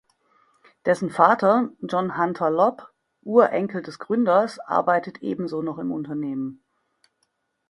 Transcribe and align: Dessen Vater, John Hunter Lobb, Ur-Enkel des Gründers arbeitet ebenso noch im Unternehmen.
Dessen 0.83 1.11
Vater, 1.11 1.69
John 1.81 2.17
Hunter 2.17 2.49
Lobb, 2.49 2.91
Ur-Enkel 3.21 3.83
des 3.83 3.99
Gründers 3.99 4.57
arbeitet 4.57 5.21
ebenso 5.21 5.61
noch 5.61 5.77
im 5.77 5.91
Unternehmen. 5.91 6.63